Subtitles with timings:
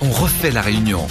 [0.00, 1.06] on refait la réunion.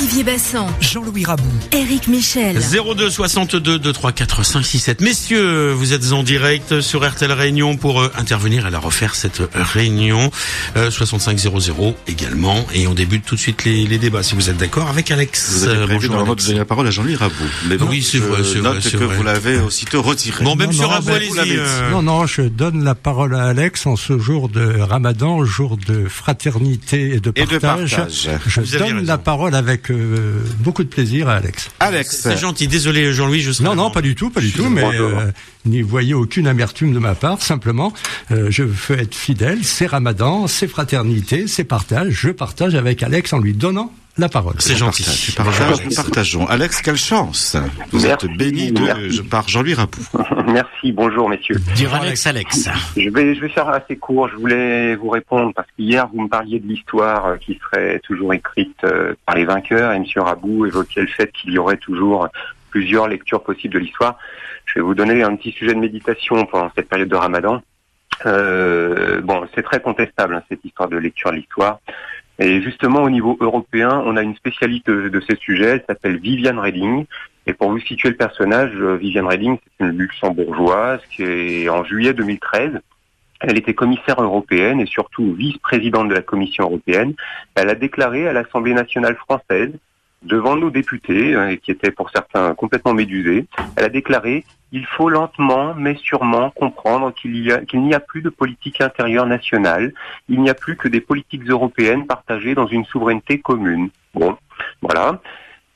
[0.00, 1.44] Olivier Bassan, Jean-Louis Rabou.
[1.72, 2.58] Eric Michel.
[2.58, 5.00] 02 62 2 3 4 5 6 7.
[5.02, 9.42] Messieurs, vous êtes en direct sur RTL Réunion pour euh, intervenir et la refaire cette
[9.52, 10.30] réunion.
[10.78, 12.64] Euh, 65 00 également.
[12.72, 15.50] Et on débute tout de suite les, les débats, si vous êtes d'accord, avec Alex.
[15.58, 16.48] Vous avez Euh, prévu bonjour, Alex.
[16.48, 17.34] la parole à Jean-Louis Rabou.
[17.68, 19.16] Mais bon, Oui, c'est je vrai, c'est note vrai, c'est que vrai.
[19.16, 20.42] vous l'avez aussitôt retiré.
[20.44, 21.58] Bon, même Non, sur non, Rabou, allez-y.
[21.58, 25.76] euh, Non, non, je donne la parole à Alex en ce jour de Ramadan, jour
[25.76, 28.00] de fraternité et de Et de partage.
[28.46, 31.70] Je Vous donne la parole avec euh, beaucoup de plaisir à Alex.
[31.80, 32.68] Alex, C'est gentil.
[32.68, 35.30] Désolé, Jean-Louis, je serai Non, non, pas du tout, pas du tout, mais euh,
[35.66, 37.42] n'y voyez aucune amertume de ma part.
[37.42, 37.92] Simplement,
[38.30, 39.64] euh, je veux être fidèle.
[39.64, 42.12] C'est Ramadan, c'est fraternité, c'est partage.
[42.12, 44.54] Je partage avec Alex en lui donnant la parole.
[44.58, 45.02] C'est gentil.
[45.04, 45.94] partage, Bonjour, partage, Alex.
[45.96, 46.46] partageons.
[46.48, 47.56] Alex, quelle chance
[47.92, 50.00] Vous Merci, êtes béni de, par Jean-Louis Rabou.
[50.46, 51.56] Merci, bonjour messieurs.
[51.74, 52.68] Dire Alex, Alex.
[52.96, 54.28] Je vais, je vais faire assez court.
[54.28, 58.34] Je voulais vous répondre parce qu'hier vous me parliez de l'histoire euh, qui serait toujours
[58.34, 60.04] écrite euh, par les vainqueurs et M.
[60.16, 62.28] Rabou évoquait le fait qu'il y aurait toujours
[62.70, 64.16] plusieurs lectures possibles de l'histoire.
[64.64, 67.60] Je vais vous donner un petit sujet de méditation pendant cette période de Ramadan.
[68.26, 71.80] Euh, bon, c'est très contestable hein, cette histoire de lecture de l'histoire.
[72.40, 75.72] Et justement, au niveau européen, on a une spécialiste de, ces sujets.
[75.72, 77.04] Elle s'appelle Viviane Reding.
[77.46, 81.84] Et pour vous situer le personnage, euh, Viviane Reding, c'est une luxembourgeoise qui est en
[81.84, 82.80] juillet 2013.
[83.40, 87.14] Elle était commissaire européenne et surtout vice-présidente de la Commission européenne.
[87.54, 89.72] Elle a déclaré à l'Assemblée nationale française,
[90.22, 95.08] devant nos députés, euh, qui étaient pour certains complètement médusés, elle a déclaré il faut
[95.08, 99.92] lentement mais sûrement comprendre qu'il y a n'y a plus de politique intérieure nationale,
[100.28, 103.90] il n'y a plus que des politiques européennes partagées dans une souveraineté commune.
[104.14, 104.36] Bon,
[104.82, 105.20] voilà.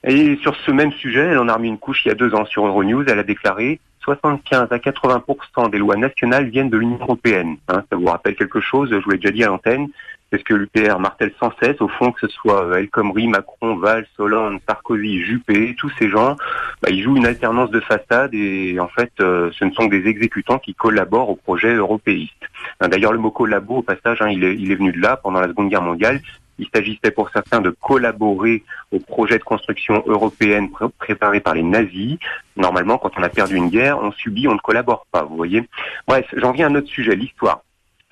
[0.06, 2.34] Et sur ce même sujet, elle en a remis une couche il y a deux
[2.34, 3.04] ans sur Euronews.
[3.08, 7.56] Elle a déclaré 75 à 80% des lois nationales viennent de l'Union européenne.
[7.68, 9.88] Hein, ça vous rappelle quelque chose Je vous l'ai déjà dit à l'antenne.
[10.32, 11.80] C'est ce que l'UPR martèle sans cesse.
[11.80, 16.36] Au fond, que ce soit El Khomri, Macron, Valls, Hollande, Sarkozy, Juppé, tous ces gens,
[16.82, 19.94] bah, ils jouent une alternance de façade et en fait, euh, ce ne sont que
[19.94, 22.32] des exécutants qui collaborent au projet européiste.
[22.80, 25.46] Hein, D'ailleurs, le mot collabo, au passage, hein, il, est, venu de là pendant la
[25.48, 26.20] Seconde Guerre mondiale.
[26.58, 31.62] Il s'agissait pour certains de collaborer au projet de construction européenne pré- préparé par les
[31.64, 32.16] nazis.
[32.56, 35.68] Normalement, quand on a perdu une guerre, on subit, on ne collabore pas, vous voyez.
[36.08, 37.62] Bref, j'en viens à un autre sujet, l'histoire.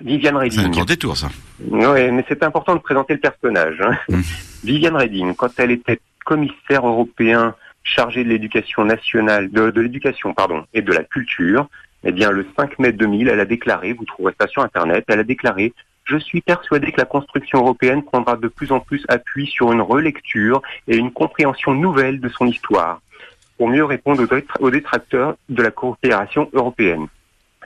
[0.04, 0.70] Viviane C'est un Reding.
[0.72, 1.28] grand détour, ça.
[1.68, 3.80] Oui, mais c'est important de présenter le personnage.
[3.80, 3.96] hein.
[4.08, 4.20] Mm.
[4.64, 7.54] Viviane Reding, quand elle était commissaire européen
[7.84, 11.68] chargé de l'éducation nationale, de, de l'éducation, pardon, et de la culture,
[12.04, 15.20] eh bien, le 5 mai 2000, elle a déclaré, vous trouverez ça sur Internet, elle
[15.20, 15.72] a déclaré
[16.04, 19.80] je suis persuadé que la construction européenne prendra de plus en plus appui sur une
[19.80, 23.00] relecture et une compréhension nouvelle de son histoire,
[23.56, 24.26] pour mieux répondre
[24.60, 27.06] aux détracteurs de la coopération européenne.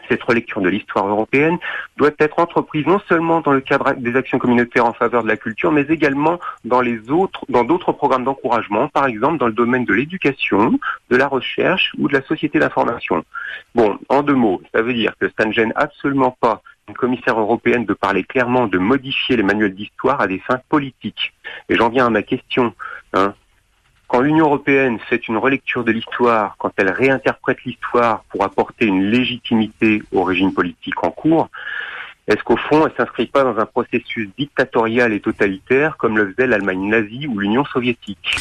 [0.09, 1.59] Cette relecture de l'histoire européenne
[1.97, 5.37] doit être entreprise non seulement dans le cadre des actions communautaires en faveur de la
[5.37, 9.85] culture, mais également dans les autres, dans d'autres programmes d'encouragement, par exemple dans le domaine
[9.85, 10.79] de l'éducation,
[11.11, 13.25] de la recherche ou de la société d'information.
[13.75, 17.39] Bon, en deux mots, ça veut dire que ça ne gêne absolument pas une commissaire
[17.39, 21.35] européenne de parler clairement de modifier les manuels d'histoire à des fins politiques.
[21.69, 22.75] Et j'en viens à ma question.
[23.13, 23.35] Hein.
[24.09, 29.11] Quand l'Union européenne fait une relecture de l'histoire, quand elle réinterprète l'histoire pour apporter une
[29.11, 31.49] légitimité au régime politique en cours,
[32.29, 36.47] est-ce qu'au fond, elle s'inscrit pas dans un processus dictatorial et totalitaire comme le faisait
[36.47, 38.37] l'Allemagne nazie ou l'Union soviétique?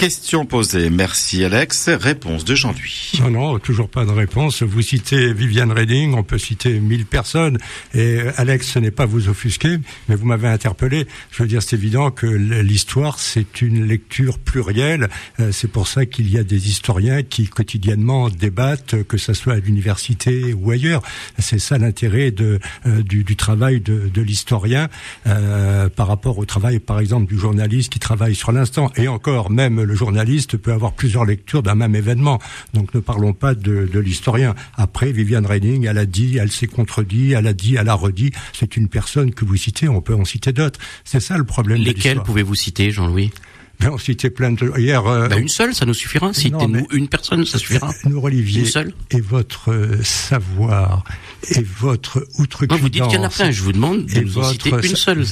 [0.00, 0.88] Question posée.
[0.88, 1.90] Merci, Alex.
[1.90, 3.20] Réponse de Jean-Louis.
[3.20, 4.62] Non, non, toujours pas de réponse.
[4.62, 7.58] Vous citez Viviane Reding, on peut citer mille personnes.
[7.92, 9.76] Et euh, Alex, ce n'est pas vous offusquer,
[10.08, 11.06] mais vous m'avez interpellé.
[11.30, 15.10] Je veux dire, c'est évident que l'histoire, c'est une lecture plurielle.
[15.38, 19.52] Euh, C'est pour ça qu'il y a des historiens qui quotidiennement débattent, que ce soit
[19.52, 21.02] à l'université ou ailleurs.
[21.38, 22.58] C'est ça l'intérêt euh,
[23.02, 24.88] du, du travail de, de l'historien
[25.26, 28.90] euh, par rapport au travail, par exemple, du journaliste qui travaille sur l'instant.
[28.96, 32.38] Et encore, même le journaliste peut avoir plusieurs lectures d'un même événement.
[32.74, 34.54] Donc ne parlons pas de, de l'historien.
[34.76, 38.30] Après, Viviane Reding, elle a dit, elle s'est contredit, elle a dit, elle a redit.
[38.52, 40.78] C'est une personne que vous citez, on peut en citer d'autres.
[41.04, 42.22] C'est ça le problème l'histoire.
[42.22, 43.32] pouvez-vous citer, Jean-Louis?
[43.88, 44.70] On citait plein de...
[44.78, 46.32] Hier, euh, bah, Une seule, ça nous suffira.
[46.32, 47.92] Citez-nous mais- une personne, ça suffira.
[48.04, 51.04] nous, Olivier, Une seule et votre euh, savoir,
[51.56, 52.78] et votre outrecuidance...
[52.78, 53.50] Non, vous dites qu'il y en a plein.
[53.50, 55.24] Je vous demande de nous en citer une seule.
[55.24, 55.30] tout.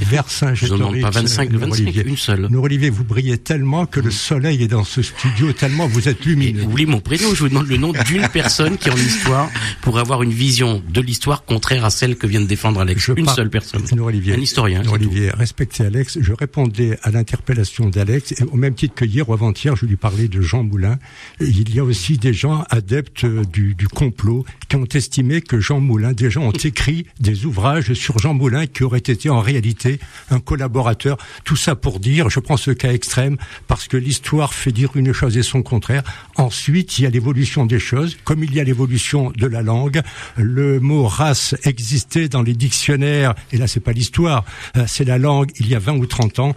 [0.54, 2.04] Je vous en demande pas 25, Nous, 25, Olivier.
[2.06, 2.48] une seule.
[2.50, 6.20] Nous, Olivier, vous brillez tellement que le soleil est dans ce studio, tellement vous êtes
[6.22, 6.62] Et lumineux.
[6.62, 9.50] vous voulez mon prénom Je vous demande le nom d'une personne qui en histoire
[9.82, 13.02] pour avoir une vision de l'histoire contraire à celle que vient de défendre Alex.
[13.02, 13.82] Je une par- seule personne.
[13.94, 14.82] Nous, Olivier, Un historien.
[14.82, 14.90] nous.
[14.92, 16.18] Olivier, respectez Alex.
[16.20, 20.28] Je répondais à l'interpellation d'Alex au même titre que hier ou avant-hier, je lui parlais
[20.28, 20.98] de Jean Moulin.
[21.40, 25.80] Il y a aussi des gens adeptes euh, du, complot qui ont estimé que Jean
[25.80, 29.98] Moulin, des gens ont écrit des ouvrages sur Jean Moulin qui aurait été en réalité
[30.30, 31.16] un collaborateur.
[31.44, 33.36] Tout ça pour dire, je prends ce cas extrême,
[33.66, 36.02] parce que l'histoire fait dire une chose et son contraire.
[36.36, 40.02] Ensuite, il y a l'évolution des choses, comme il y a l'évolution de la langue.
[40.36, 44.44] Le mot race existait dans les dictionnaires, et là c'est pas l'histoire,
[44.76, 46.54] euh, c'est la langue il y a 20 ou 30 ans.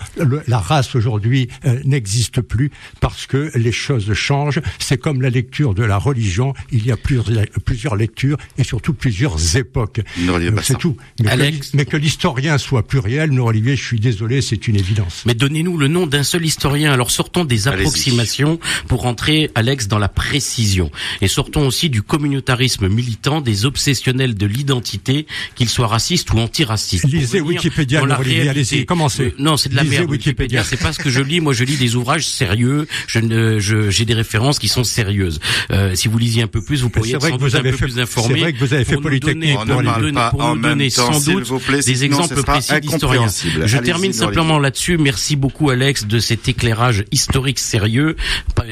[0.48, 4.62] La race aujourd'hui euh, n'existe plus parce que les choses changent.
[4.80, 8.94] C'est comme la lecture de la religion, il y a plusieurs, plusieurs lectures et surtout
[8.94, 10.02] plusieurs époques.
[10.20, 10.98] Euh, c'est tout.
[11.20, 11.74] Mais que, Alex.
[11.74, 15.24] mais que l'historien soit pluriel, nous Olivier, je suis désolé, c'est une évidence.
[15.26, 16.92] Mais donnez-nous le nom d'un seul historien.
[16.92, 20.92] Alors sortons des approximations pour rentrer, Alex, dans la précision.
[21.22, 27.06] Et sortons aussi du communautarisme militant, des obsessionnels de l'identité, qu'ils soient racistes ou antiracistes.
[27.06, 29.28] Lisez Wikipédia, Olivier, allez-y, commencez.
[29.28, 30.12] Euh, non, c'est de la Lisez merde.
[30.12, 30.62] Wikipédia.
[30.62, 31.42] Wikipédia, c'est pas ce que je lis.
[31.42, 32.88] Moi, je lis des ouvrages sérieux.
[33.08, 35.40] Je ne, je, j'ai des références qui sont sérieuses.
[35.72, 37.86] Euh, si vous lisiez un peu plus, vous pourriez être sans doute un peu fait-
[37.86, 38.34] plus informé.
[38.36, 40.56] c'est vrai que vous avez fait pour nous Polytechnique, donner- On pour nous donner- pour
[40.56, 43.28] nous donner temps, sans doute plaît, des exemples précis d'historiens.
[43.66, 44.98] Je termine simplement là-dessus.
[44.98, 48.16] Merci beaucoup, Alex, de cet éclairage historique sérieux.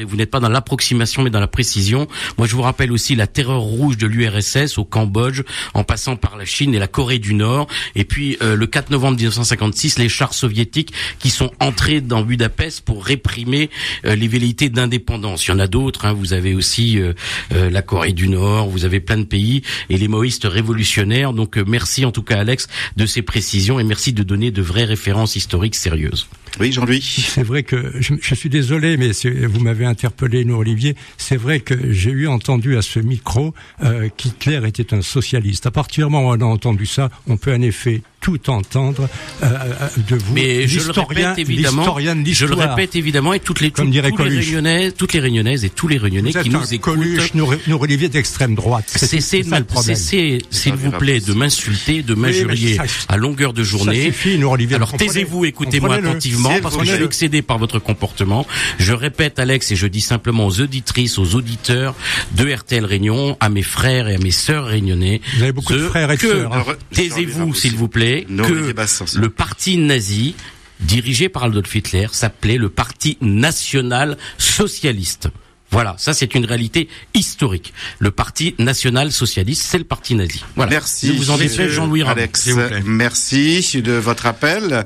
[0.06, 2.06] Vous n'êtes pas dans l'approximation, mais dans la précision.
[2.38, 5.42] Moi, je vous rappelle aussi la terreur rouge de l'URSS au Cambodge,
[5.74, 7.66] en passant par la Chine et la Corée du Nord.
[7.94, 12.79] Et puis, euh, le 4 novembre 1956, les chars soviétiques qui sont entrés dans Budapest
[12.80, 13.70] pour réprimer
[14.04, 15.46] euh, les velléités d'indépendance.
[15.46, 16.06] Il y en a d'autres.
[16.06, 16.12] hein.
[16.12, 17.12] Vous avez aussi euh,
[17.52, 18.68] euh, la Corée du Nord.
[18.68, 21.32] Vous avez plein de pays et les maoïstes révolutionnaires.
[21.32, 24.84] Donc, merci en tout cas, Alex, de ces précisions et merci de donner de vraies
[24.84, 26.26] références historiques sérieuses.
[26.58, 27.00] Oui, Jean-Louis.
[27.28, 29.10] C'est vrai que je, je suis désolé, mais
[29.46, 30.96] vous m'avez interpellé, nous Olivier.
[31.16, 33.54] C'est vrai que j'ai eu entendu à ce micro
[33.84, 35.66] euh, qu'Hitler était un socialiste.
[35.66, 39.08] À partir du moment où on a entendu ça, on peut en effet tout entendre
[39.42, 40.34] euh, euh, de vous.
[40.34, 43.86] Mais je le répète évidemment, l'historien de je le répète évidemment, et toutes les, Comme
[43.86, 44.44] toutes- dirait tous les Coluche.
[44.44, 46.96] réunionnaises, toutes les réunionnaises et tous les réunionnais Vous qui nous écoutent.
[46.96, 48.84] Coluche, nous, nous Olivier d'extrême droite.
[48.88, 49.96] C'est- Cessez, c'est de ça le m'in- problème.
[49.96, 54.04] cessez, s'il vous plaît, de m'insulter, de m'injurier à longueur de Ça journée.
[54.06, 54.76] suffit, nous Olivier.
[54.76, 58.46] Alors taisez-vous, écoutez-moi attentivement, Parce que je suis excédé par votre comportement.
[58.78, 61.94] Je répète, Alex, et je dis simplement aux auditrices, aux auditeurs
[62.32, 65.88] de RTL Réunion, à mes frères et à mes sœurs réunionnais, Vous avez beaucoup de
[65.88, 66.64] frères et de sœurs, hein.
[66.92, 68.74] Taisez-vous, s'il vous plaît, Nos que
[69.16, 70.34] le parti nazi
[70.80, 75.28] dirigé par Adolf Hitler s'appelait le Parti national socialiste.
[75.70, 77.72] Voilà, ça c'est une réalité historique.
[78.00, 80.44] Le Parti national socialiste, c'est le parti nazi.
[80.56, 80.70] Voilà.
[80.70, 81.08] Merci.
[81.08, 82.82] Je vous en défais, monsieur Jean-Louis Ramon, Alex, s'il vous plaît.
[82.84, 84.84] merci de votre appel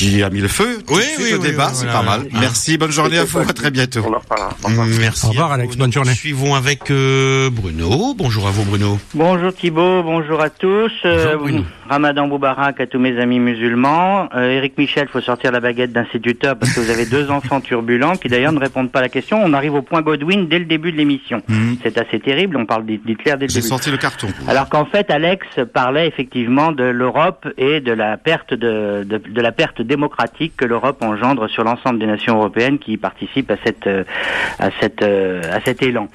[0.00, 2.00] qui a mis le feu tout Oui, suite oui, au oui, débat, oui, c'est voilà,
[2.00, 2.26] pas mal.
[2.32, 4.00] Merci, bonne journée à vous, à très bientôt.
[4.08, 4.48] On en reparlera.
[4.64, 4.86] Au revoir.
[4.98, 5.26] Merci.
[5.26, 5.76] Au revoir, à Alex.
[5.76, 6.14] Bonne Nous journée.
[6.14, 8.14] Suivons avec euh, Bruno.
[8.16, 8.98] Bonjour à vous, Bruno.
[9.14, 10.90] Bonjour Thibault, bonjour à tous.
[11.04, 11.64] Euh, Bonjour, Bruno.
[11.90, 14.28] Ramadan Boubarak à tous mes amis musulmans.
[14.34, 18.16] Euh, Éric Michel, faut sortir la baguette d'instituteur parce que vous avez deux enfants turbulents
[18.16, 19.40] qui d'ailleurs ne répondent pas à la question.
[19.44, 21.42] On arrive au point Godwin dès le début de l'émission.
[21.48, 21.78] Mhm.
[21.82, 23.66] C'est assez terrible, on parle d'Hitler dès le J'ai début.
[23.68, 24.28] sorti le carton.
[24.48, 29.40] Alors qu'en fait, Alex parlait effectivement de l'Europe et de la perte de, de, de
[29.40, 33.88] la perte démocratique que l'Europe engendre sur l'ensemble des nations européennes qui participent à cette
[33.88, 34.04] euh,
[34.58, 36.06] à cette euh, à cet élan.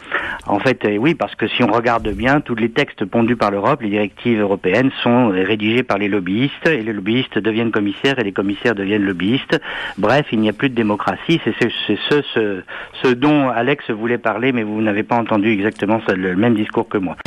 [0.48, 3.52] En fait, euh, oui, parce que si on regarde bien, tous les textes pondus par
[3.52, 8.24] l'Europe, les directives européennes sont rédigées par les lobbyistes et les lobbyistes deviennent commissaires et
[8.24, 9.60] les commissaires deviennent lobbyistes.
[9.98, 11.42] Bref, il n'y a plus de démocratie.
[11.44, 12.64] C'est ce, c'est ce, ce,
[13.04, 16.98] ce dont Alex voulait parler, mais vous n'avez pas entendu exactement le même discours que
[16.98, 17.18] moi.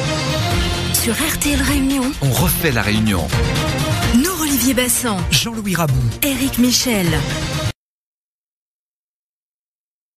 [0.95, 3.23] Sur RTL Réunion, On refait la réunion.
[4.59, 5.95] Olivier Bassan, Jean-Louis Rabou.
[6.21, 7.07] Éric Michel.